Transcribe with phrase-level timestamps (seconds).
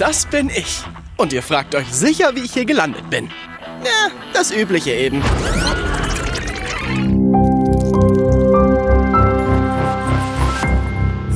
[0.00, 0.82] Das bin ich.
[1.18, 3.28] Und ihr fragt euch sicher, wie ich hier gelandet bin.
[3.84, 5.22] Ja, das Übliche eben.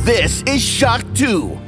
[0.07, 1.64] This is Shark 2.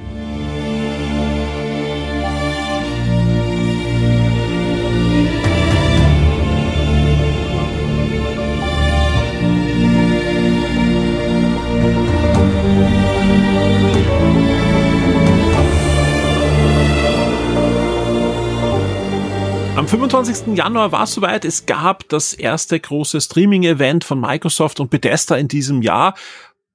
[20.17, 20.57] 25.
[20.57, 21.45] Januar war es soweit.
[21.45, 26.15] Es gab das erste große Streaming-Event von Microsoft und Bethesda in diesem Jahr.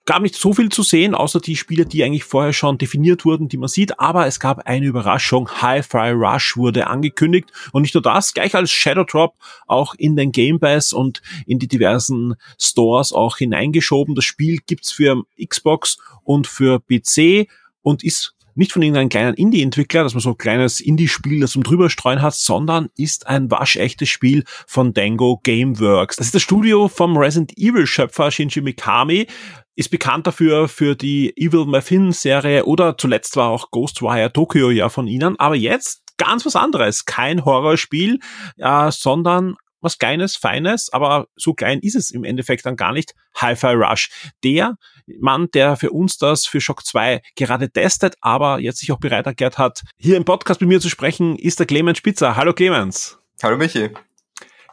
[0.05, 3.47] Gab nicht so viel zu sehen, außer die Spiele, die eigentlich vorher schon definiert wurden,
[3.47, 3.99] die man sieht.
[3.99, 5.49] Aber es gab eine Überraschung.
[5.59, 7.49] Hi-Fi Rush wurde angekündigt.
[7.71, 9.33] Und nicht nur das, gleich als Shadow Drop
[9.65, 14.13] auch in den Game Pass und in die diversen Stores auch hineingeschoben.
[14.13, 17.47] Das Spiel gibt's für Xbox und für PC
[17.81, 21.63] und ist nicht von irgendeinem kleinen Indie-Entwickler, dass man so ein kleines Indie-Spiel, das zum
[21.63, 26.17] drüberstreuen hat, sondern ist ein waschechtes Spiel von Dango Gameworks.
[26.17, 29.27] Das ist das Studio vom Resident Evil-Schöpfer Shinji Mikami,
[29.75, 35.07] ist bekannt dafür für die Evil Muffin-Serie oder zuletzt war auch Ghostwire Tokyo ja von
[35.07, 37.05] ihnen, aber jetzt ganz was anderes.
[37.05, 38.19] Kein Horrorspiel,
[38.57, 43.13] äh, sondern was Kleines, Feines, aber so klein ist es im Endeffekt dann gar nicht.
[43.35, 44.09] Hi-Fi Rush.
[44.43, 44.77] Der
[45.19, 49.25] Mann, der für uns das für Shock 2 gerade testet, aber jetzt sich auch bereit
[49.25, 52.35] erklärt hat, hier im Podcast mit mir zu sprechen, ist der Clemens Spitzer.
[52.35, 53.19] Hallo Clemens.
[53.43, 53.89] Hallo Michi.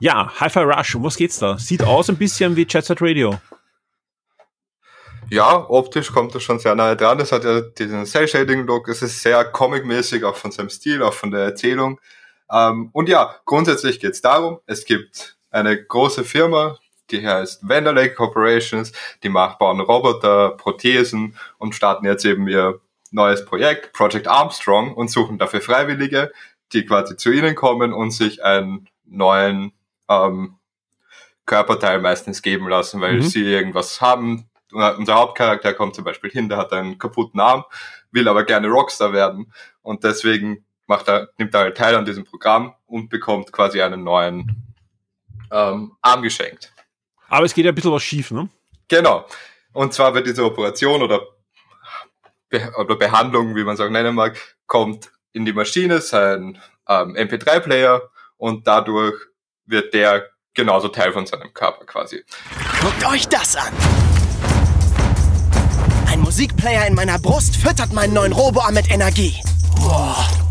[0.00, 1.58] Ja, Hi-Fi Rush, um was geht's da?
[1.58, 3.40] Sieht aus ein bisschen wie Jet Set Radio.
[5.30, 7.20] Ja, optisch kommt das schon sehr nahe dran.
[7.20, 8.88] Es hat ja diesen Cell-Shading-Look.
[8.88, 12.00] Es ist sehr comic-mäßig, auch von seinem Stil, auch von der Erzählung.
[12.50, 16.78] Ähm, und ja, grundsätzlich geht es darum, es gibt eine große Firma,
[17.10, 23.44] die heißt Vanderlake Corporations, die macht, bauen Roboter, Prothesen und starten jetzt eben ihr neues
[23.44, 26.32] Projekt, Project Armstrong, und suchen dafür Freiwillige,
[26.72, 29.72] die quasi zu ihnen kommen und sich einen neuen
[30.08, 30.58] ähm,
[31.46, 33.22] Körperteil meistens geben lassen, weil mhm.
[33.22, 34.50] sie irgendwas haben.
[34.70, 37.64] Unser Hauptcharakter kommt zum Beispiel hin, der hat einen kaputten Arm,
[38.10, 42.24] will aber gerne Rockstar werden und deswegen macht er, nimmt er halt teil an diesem
[42.24, 44.74] Programm und bekommt quasi einen neuen
[45.52, 46.72] ähm, Arm geschenkt.
[47.28, 48.48] Aber es geht ja ein bisschen was schief, ne?
[48.88, 49.26] Genau.
[49.72, 51.20] Und zwar wird diese Operation oder,
[52.48, 57.14] Be oder Behandlung, wie man es auch nennen mag, kommt in die Maschine, sein ähm,
[57.14, 58.02] MP3-Player
[58.38, 59.14] und dadurch
[59.66, 62.24] wird der genauso Teil von seinem Körper quasi.
[62.80, 63.72] Guckt euch das an!
[66.06, 69.34] Ein Musikplayer in meiner Brust füttert meinen neuen Roboarm mit Energie.
[69.76, 70.47] Boah.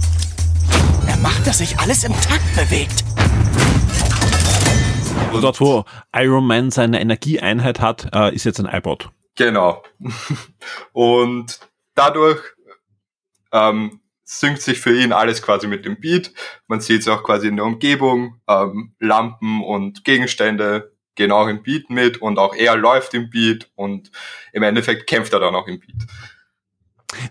[1.17, 3.03] Er macht, dass sich alles im Takt bewegt.
[5.33, 5.83] Und dort, wo
[6.13, 9.09] Iron Man seine Energieeinheit hat, äh, ist jetzt ein iPod.
[9.35, 9.81] Genau.
[10.93, 11.59] Und
[11.95, 12.39] dadurch
[13.51, 16.33] ähm, synkt sich für ihn alles quasi mit dem Beat.
[16.67, 18.39] Man sieht es auch quasi in der Umgebung.
[18.47, 23.71] Ähm, Lampen und Gegenstände gehen auch im Beat mit und auch er läuft im Beat
[23.73, 24.11] und
[24.53, 26.05] im Endeffekt kämpft er dann auch im Beat.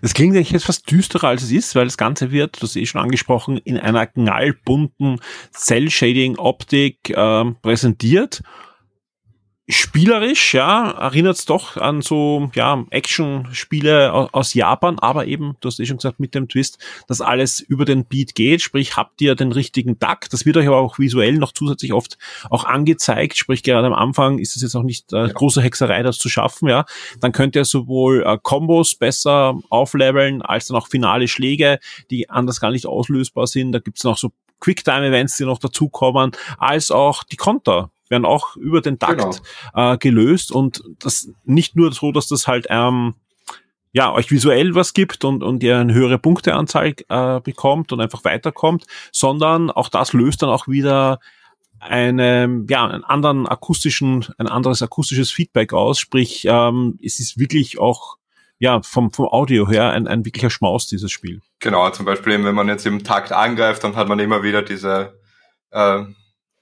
[0.01, 2.75] Das klingt eigentlich jetzt fast düsterer als es ist, weil das Ganze wird, das ist
[2.75, 5.19] eh schon angesprochen, in einer knallbunten
[5.53, 8.41] Cell-Shading-Optik äh, präsentiert
[9.69, 15.79] spielerisch, ja, erinnert es doch an so, ja, Action-Spiele aus Japan, aber eben, du hast
[15.79, 19.35] eh schon gesagt, mit dem Twist, dass alles über den Beat geht, sprich, habt ihr
[19.35, 22.17] den richtigen Takt, das wird euch aber auch visuell noch zusätzlich oft
[22.49, 26.17] auch angezeigt, sprich, gerade am Anfang ist es jetzt auch nicht äh, große Hexerei, das
[26.17, 26.85] zu schaffen, ja,
[27.19, 31.79] dann könnt ihr sowohl äh, Combos besser aufleveln, als dann auch finale Schläge,
[32.09, 36.89] die anders gar nicht auslösbar sind, da gibt's noch so Quicktime-Events, die noch dazukommen, als
[36.89, 39.41] auch die Konter, werden auch über den Takt
[39.73, 39.93] genau.
[39.93, 43.15] äh, gelöst und das nicht nur so, dass das halt ähm,
[43.91, 48.23] ja, euch visuell was gibt und, und ihr eine höhere Punkteanzahl äh, bekommt und einfach
[48.23, 51.19] weiterkommt, sondern auch das löst dann auch wieder
[51.79, 55.99] eine, ja, einen anderen akustischen, ein anderes akustisches Feedback aus.
[55.99, 58.17] Sprich, ähm, es ist wirklich auch
[58.59, 61.41] ja, vom, vom Audio her ein, ein wirklicher Schmaus, dieses Spiel.
[61.59, 65.19] Genau, zum Beispiel, wenn man jetzt im Takt angreift, dann hat man immer wieder diese
[65.71, 66.03] äh,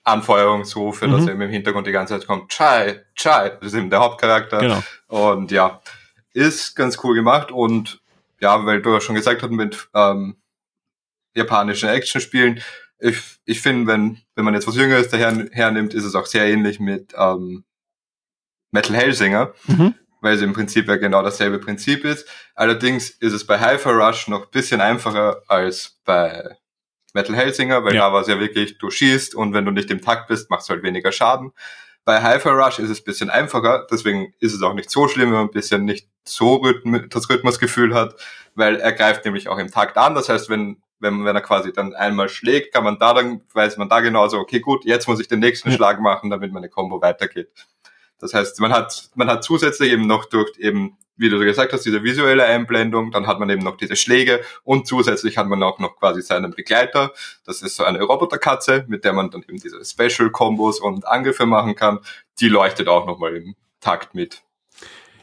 [0.05, 1.11] Anfeuerungsrufe, mhm.
[1.11, 4.59] dass eben im Hintergrund die ganze Zeit kommt, Chai, Chai, das ist eben der Hauptcharakter.
[4.59, 4.83] Genau.
[5.07, 5.81] Und ja,
[6.33, 8.01] ist ganz cool gemacht und
[8.39, 10.35] ja, weil du ja schon gesagt hast, mit ähm,
[11.33, 12.61] japanischen Actionspielen,
[12.99, 16.45] ich, ich finde, wenn, wenn man jetzt was Jüngeres daher hernimmt, ist es auch sehr
[16.45, 17.63] ähnlich mit ähm,
[18.71, 19.95] Metal Hellsinger, mhm.
[20.21, 22.27] weil es im Prinzip ja genau dasselbe Prinzip ist.
[22.53, 26.57] Allerdings ist es bei Hyper Rush noch bisschen einfacher als bei
[27.15, 28.07] Metal Hellsinger, weil ja.
[28.07, 30.69] da war es ja wirklich, du schießt und wenn du nicht im Takt bist, machst
[30.69, 31.51] du halt weniger Schaden.
[32.03, 35.29] Bei Hyper Rush ist es ein bisschen einfacher, deswegen ist es auch nicht so schlimm,
[35.29, 38.15] wenn man ein bisschen nicht so Rhythm das Rhythmusgefühl hat,
[38.53, 40.13] weil er greift nämlich auch im Takt an.
[40.13, 43.77] Das heißt, wenn wenn, wenn er quasi dann einmal schlägt, kann man da dann, weiß
[43.77, 45.75] man da genauso, okay, gut, jetzt muss ich den nächsten ja.
[45.75, 47.49] Schlag machen, damit meine Combo weitergeht.
[48.19, 51.85] Das heißt, man hat, man hat zusätzlich eben noch durch eben, wie du gesagt hast,
[51.85, 55.79] diese visuelle Einblendung, dann hat man eben noch diese Schläge und zusätzlich hat man auch
[55.79, 57.13] noch quasi seinen Begleiter.
[57.45, 61.75] Das ist so eine Roboterkatze, mit der man dann eben diese Special-Kombos und Angriffe machen
[61.75, 61.99] kann.
[62.39, 64.41] Die leuchtet auch nochmal im Takt mit.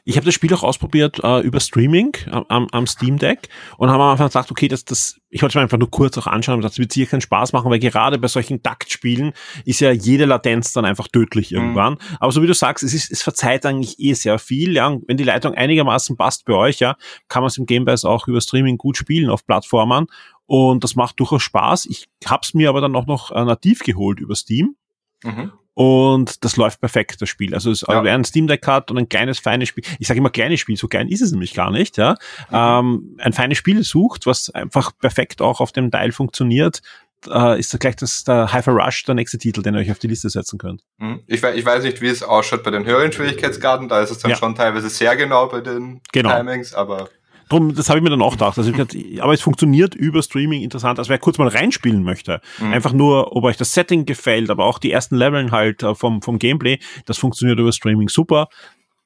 [0.04, 4.00] Ich habe das Spiel auch ausprobiert äh, über Streaming am, am Steam Deck und haben
[4.00, 6.62] einfach gesagt, okay, das, das, ich wollte es mir einfach nur kurz auch anschauen und
[6.62, 9.32] das wird sicher keinen Spaß machen, weil gerade bei solchen Taktspielen
[9.64, 11.58] ist ja jede Latenz dann einfach tödlich mhm.
[11.58, 11.92] irgendwann.
[11.94, 12.16] Mhm.
[12.18, 14.74] Aber so wie du sagst, es ist, es verzeiht eigentlich eh sehr viel.
[14.74, 16.96] Ja, wenn die Leitung einigermaßen passt bei euch, ja,
[17.28, 20.06] kann man es im Gamebase auch über Streaming gut spielen auf Plattformen
[20.46, 21.86] und das macht durchaus Spaß.
[21.86, 24.74] Ich hab's mir aber dann auch noch äh, nativ geholt über Steam.
[25.22, 25.52] Mhm.
[25.74, 27.54] Und das läuft perfekt, das Spiel.
[27.54, 27.88] Also, es, ja.
[27.88, 30.60] also wer ein Steam Deck hat und ein kleines, feines Spiel, ich sage immer kleines
[30.60, 32.16] Spiel, so klein ist es nämlich gar nicht, ja.
[32.50, 32.56] Mhm.
[32.56, 36.82] Ähm, ein feines Spiel sucht, was einfach perfekt auch auf dem Teil funktioniert,
[37.30, 39.98] äh, ist da gleich das der Hyper Rush der nächste Titel, den ihr euch auf
[39.98, 40.82] die Liste setzen könnt.
[40.98, 41.22] Mhm.
[41.26, 44.32] Ich, ich weiß nicht, wie es ausschaut bei den höheren Schwierigkeitsgraden, da ist es dann
[44.32, 44.36] ja.
[44.36, 46.36] schon teilweise sehr genau bei den genau.
[46.36, 47.08] Timings, aber
[47.52, 48.58] Drum, das habe ich mir dann auch gedacht.
[48.58, 50.98] Also gedacht, aber es funktioniert über Streaming interessant.
[50.98, 52.72] Also wer kurz mal reinspielen möchte, mhm.
[52.72, 56.22] einfach nur, ob euch das Setting gefällt, aber auch die ersten Leveln halt äh, vom,
[56.22, 58.48] vom Gameplay, das funktioniert über Streaming super.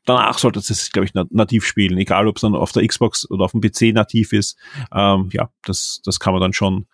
[0.05, 3.45] Danach sollte es, glaube ich, nativ spielen, egal ob es dann auf der Xbox oder
[3.45, 4.57] auf dem PC nativ ist.
[4.95, 6.87] Ähm, ja, das, das kann man dann schon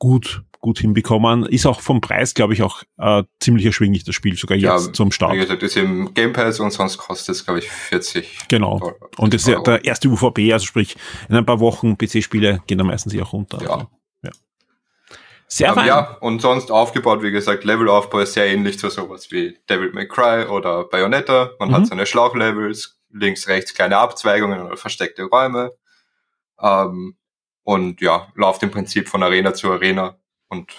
[0.00, 1.46] gut gut hinbekommen.
[1.46, 4.92] Ist auch vom Preis, glaube ich, auch äh, ziemlich erschwinglich, das Spiel, sogar jetzt ja,
[4.92, 5.32] zum Start.
[5.32, 8.78] Wie gesagt, ist im Game Pass und sonst kostet es, glaube ich, 40 Genau.
[8.78, 10.96] Dollar, und das ist ja der erste UVP, also sprich,
[11.28, 13.58] in ein paar Wochen PC-Spiele gehen da meistens auch runter.
[13.62, 13.70] Ja.
[13.70, 13.86] Also,
[14.22, 14.30] ja.
[15.48, 19.58] Sehr um, Ja, und sonst aufgebaut, wie gesagt, Levelaufbau ist sehr ähnlich zu sowas wie
[19.68, 21.52] Devil May Cry oder Bayonetta.
[21.58, 21.74] Man mhm.
[21.74, 25.72] hat seine Schlauchlevels, links, rechts kleine Abzweigungen oder versteckte Räume.
[26.60, 27.16] Ähm,
[27.64, 30.16] und ja, läuft im Prinzip von Arena zu Arena
[30.48, 30.72] und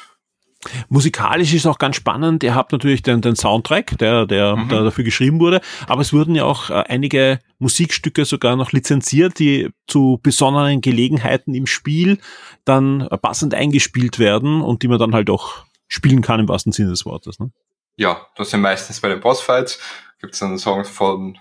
[0.90, 2.44] Musikalisch ist auch ganz spannend.
[2.44, 4.70] Ihr habt natürlich den, den Soundtrack, der, der, mhm.
[4.70, 9.40] der dafür geschrieben wurde, aber es wurden ja auch äh, einige Musikstücke sogar noch lizenziert,
[9.40, 12.20] die zu besonderen Gelegenheiten im Spiel
[12.64, 16.92] dann passend eingespielt werden und die man dann halt auch spielen kann im wahrsten Sinne
[16.92, 17.40] des Wortes.
[17.40, 17.52] Ne?
[17.98, 19.80] Ja, das sind meistens bei den Bossfights.
[20.20, 21.38] Gibt es dann Songs von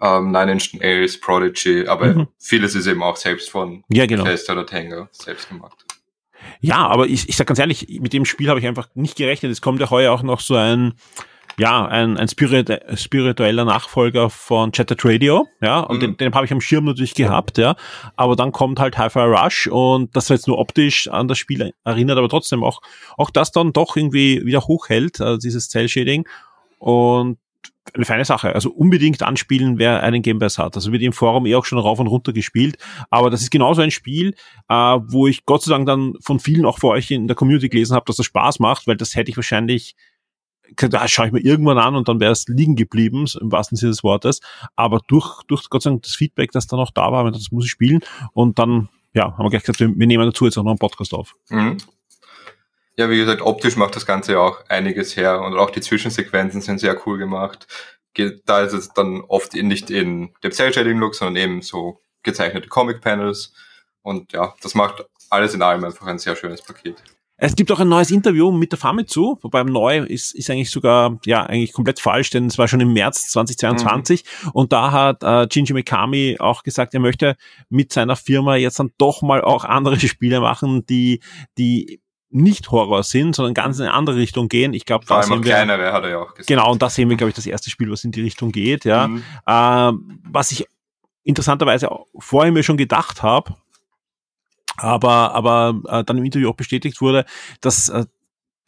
[0.00, 2.28] ähm, Nine Inch Nails, Prodigy, aber mhm.
[2.38, 4.24] vieles ist eben auch selbst von ja, genau.
[4.24, 5.84] Fester oder Tango selbst gemacht.
[6.60, 9.52] Ja, aber ich, ich sag ganz ehrlich, mit dem Spiel habe ich einfach nicht gerechnet.
[9.52, 10.94] Es kommt ja heuer auch noch so ein,
[11.58, 16.00] ja, ein, ein spirit spiritueller Nachfolger von Chattered Radio, ja, und mhm.
[16.00, 17.76] den, den habe ich am Schirm natürlich gehabt, ja,
[18.16, 22.18] aber dann kommt halt Hi-Fi Rush und das jetzt nur optisch an das Spiel erinnert,
[22.18, 22.80] aber trotzdem auch,
[23.18, 26.26] auch das dann doch irgendwie wieder hochhält, also dieses Cell-Shading
[26.78, 27.38] und
[27.94, 28.54] eine feine Sache.
[28.54, 30.76] Also unbedingt anspielen, wer einen Game Pass hat.
[30.76, 32.76] Also wird im Forum eh auch schon rauf und runter gespielt.
[33.10, 34.34] Aber das ist genauso ein Spiel,
[34.68, 37.68] äh, wo ich Gott sei Dank dann von vielen auch vor euch in der Community
[37.68, 39.96] gelesen habe, dass das Spaß macht, weil das hätte ich wahrscheinlich
[40.76, 43.90] da schaue ich mir irgendwann an und dann wäre es liegen geblieben, im wahrsten Sinne
[43.90, 44.40] des Wortes.
[44.76, 47.64] Aber durch, durch Gott sei Dank das Feedback, das dann auch da war, das muss
[47.64, 48.00] ich spielen.
[48.32, 51.12] Und dann, ja, haben wir gleich gesagt, wir, nehmen dazu jetzt auch noch einen Podcast
[51.12, 51.34] auf.
[51.48, 51.78] Mhm.
[53.00, 56.60] Ja, wie gesagt, optisch macht das Ganze ja auch einiges her und auch die Zwischensequenzen
[56.60, 57.66] sind sehr cool gemacht.
[58.44, 63.54] Da ist es dann oft nicht in dem Cell-Shading-Look, sondern eben so gezeichnete Comic-Panels.
[64.02, 67.02] Und ja, das macht alles in allem einfach ein sehr schönes Paket.
[67.38, 71.18] Es gibt auch ein neues Interview mit der Famitsu, wobei neu ist, ist eigentlich sogar,
[71.24, 74.50] ja, eigentlich komplett falsch, denn es war schon im März 2022 mhm.
[74.50, 77.36] und da hat äh, Shinji Mikami auch gesagt, er möchte
[77.70, 81.22] mit seiner Firma jetzt dann doch mal auch andere Spiele machen, die,
[81.56, 84.72] die nicht Horror sind, sondern ganz in eine andere Richtung gehen.
[84.72, 86.46] Ich glaube, da sehen wir kleinere, hat er ja auch gesagt.
[86.46, 88.84] Genau, und da sehen wir, glaube ich, das erste Spiel, was in die Richtung geht.
[88.84, 89.24] Ja, mhm.
[89.46, 90.66] ähm, was ich
[91.24, 93.56] interessanterweise vorher mir schon gedacht habe,
[94.76, 97.24] aber aber äh, dann im Interview auch bestätigt wurde,
[97.60, 98.06] dass äh,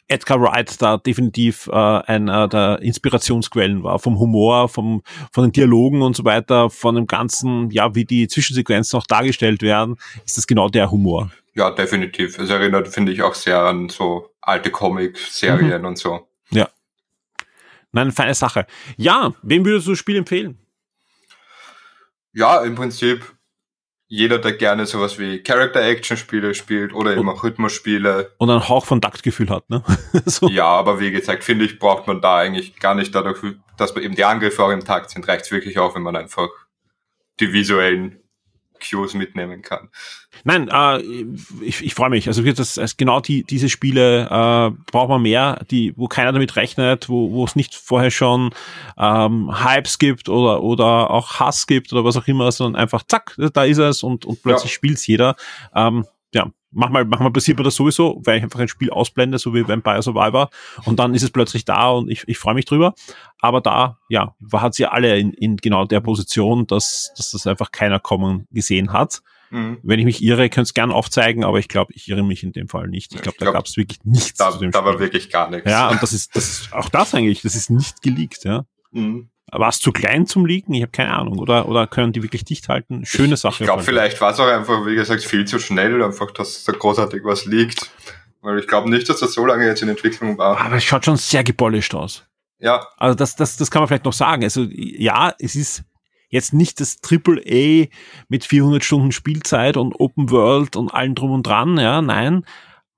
[0.07, 5.01] Edgar Wright da definitiv äh, einer der Inspirationsquellen war, vom Humor, vom,
[5.31, 9.61] von den Dialogen und so weiter, von dem ganzen, ja, wie die Zwischensequenzen auch dargestellt
[9.61, 11.31] werden, ist das genau der Humor.
[11.55, 12.39] Ja, definitiv.
[12.39, 15.87] Es erinnert, finde ich, auch sehr an so alte Comic-Serien mhm.
[15.87, 16.27] und so.
[16.49, 16.69] Ja.
[17.91, 18.65] Nein, feine Sache.
[18.97, 20.57] Ja, wem würdest du das Spiel empfehlen?
[22.33, 23.35] Ja, im Prinzip
[24.07, 28.31] jeder, der gerne sowas wie Character-Action-Spiele spielt oder eben auch Rhythmusspiele.
[28.37, 29.83] Und einen Hauch von Taktgefühl hat, ne?
[30.25, 30.47] so.
[30.49, 33.39] Ja, aber wie gesagt, finde ich, braucht man da eigentlich gar nicht dadurch,
[33.75, 36.49] dass man eben die Angriffe auch im Takt sind, reicht wirklich auch, wenn man einfach
[37.39, 38.22] die visuellen
[38.83, 39.89] Cues mitnehmen kann.
[40.43, 40.99] Nein, äh,
[41.63, 42.27] ich, ich freue mich.
[42.27, 46.55] Also das, das genau die, diese Spiele äh, braucht man mehr, die, wo keiner damit
[46.55, 48.53] rechnet, wo, es nicht vorher schon
[48.97, 53.35] ähm, Hypes gibt oder, oder auch Hass gibt oder was auch immer, sondern einfach zack,
[53.53, 54.75] da ist es und, und plötzlich ja.
[54.75, 55.35] spielt's jeder.
[55.75, 59.53] Ähm, ja, Manchmal, manchmal passiert mir das sowieso, weil ich einfach ein Spiel ausblende, so
[59.53, 60.49] wie Vampire Survivor,
[60.85, 62.93] und dann ist es plötzlich da und ich, ich freue mich drüber.
[63.39, 67.71] Aber da, ja, hat sie alle in, in genau der Position, dass, dass das einfach
[67.71, 69.21] keiner kommen gesehen hat.
[69.53, 69.77] Mhm.
[69.83, 72.53] Wenn ich mich irre, könnt es gern aufzeigen, aber ich glaube, ich irre mich in
[72.53, 73.13] dem Fall nicht.
[73.13, 74.39] Ich glaube, glaub, da gab es wirklich nichts.
[74.39, 75.69] Da, da war wirklich gar nichts.
[75.69, 78.65] Ja, und das ist, das ist auch das eigentlich, das ist nicht geleakt, ja.
[78.91, 79.29] Mhm.
[79.53, 80.73] War es zu klein zum Leaken?
[80.73, 81.39] Ich habe keine Ahnung.
[81.39, 83.05] Oder, oder können die wirklich dicht halten?
[83.05, 83.63] Schöne Sache.
[83.63, 86.71] Ich glaube, vielleicht war es auch einfach, wie gesagt, viel zu schnell, einfach, dass da
[86.73, 87.89] großartig was liegt.
[88.41, 90.59] Weil ich glaube nicht, dass das so lange jetzt in Entwicklung war.
[90.59, 92.25] Aber es schaut schon sehr gepolished aus.
[92.59, 92.87] Ja.
[92.97, 94.43] Also das, das, das kann man vielleicht noch sagen.
[94.43, 95.83] Also ja, es ist
[96.29, 97.87] jetzt nicht das Triple A
[98.27, 102.43] mit 400 Stunden Spielzeit und Open World und allem drum und dran, ja, nein.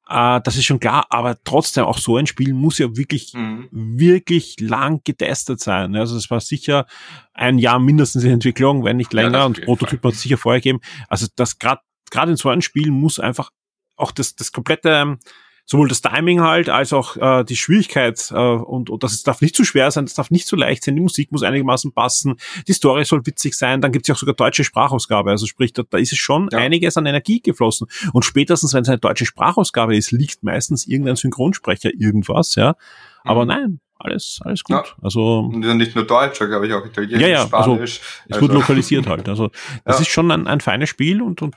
[0.10, 3.70] Äh, das ist schon klar, aber trotzdem auch so ein Spiel muss ja wirklich, mhm.
[3.72, 5.96] wirklich lang getestet sein.
[5.96, 6.86] Also es war sicher
[7.34, 10.62] ein Jahr mindestens in Entwicklung, wenn nicht länger ja, und Prototyp hat es sicher vorher
[10.62, 10.82] gegeben.
[11.08, 11.82] Also das gerade
[12.12, 13.50] gerade in so einem Spiel muss einfach
[13.98, 15.18] auch das, das komplette
[15.66, 19.42] sowohl das Timing halt als auch äh, die Schwierigkeit äh, und, und das es darf
[19.42, 22.36] nicht zu schwer sein, das darf nicht zu leicht sein, die Musik muss einigermaßen passen,
[22.68, 25.74] die Story soll witzig sein, dann gibt es ja auch sogar deutsche Sprachausgabe, also sprich,
[25.74, 26.60] da, da ist es schon ja.
[26.60, 31.16] einiges an Energie geflossen und spätestens, wenn es eine deutsche Sprachausgabe ist, liegt meistens irgendein
[31.16, 32.76] Synchronsprecher irgendwas, ja,
[33.24, 33.48] aber mhm.
[33.48, 34.76] nein, alles, alles gut.
[34.76, 34.84] Ja.
[35.02, 37.72] Also nicht nur Deutsch, glaube ich auch Italienisch, ja, ja, Spanisch.
[37.72, 38.42] Also, es also.
[38.42, 39.30] wird lokalisiert halt.
[39.30, 39.50] Also
[39.84, 40.02] das ja.
[40.02, 41.56] ist schon ein, ein feines Spiel und, und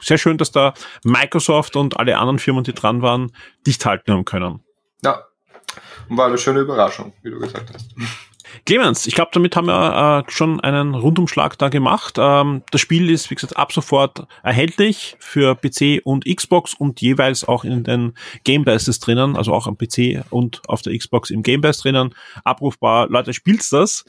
[0.00, 0.74] sehr schön, dass da
[1.04, 3.32] Microsoft und alle anderen Firmen, die dran waren,
[3.66, 4.60] dicht halten haben können.
[5.02, 5.24] Ja,
[6.08, 7.94] und war eine schöne Überraschung, wie du gesagt hast.
[8.64, 12.16] Clemens, ich glaube, damit haben wir äh, schon einen Rundumschlag da gemacht.
[12.18, 17.46] Ähm, das Spiel ist, wie gesagt, ab sofort erhältlich für PC und Xbox und jeweils
[17.46, 18.14] auch in den
[18.44, 22.14] Game Passes drinnen, also auch am PC und auf der Xbox im Game Pass drinnen,
[22.42, 23.08] abrufbar.
[23.10, 24.06] Leute, spielt's das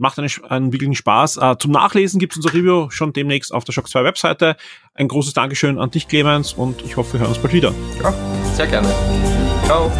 [0.00, 1.36] macht einen, einen wirklichen Spaß.
[1.36, 4.56] Äh, zum Nachlesen gibt es unser Review schon demnächst auf der Shock 2 Webseite.
[4.94, 7.72] Ein großes Dankeschön an dich, Clemens, und ich hoffe, wir hören uns bald wieder.
[8.02, 8.12] Ja,
[8.54, 8.88] sehr gerne.
[9.64, 9.90] Ciao.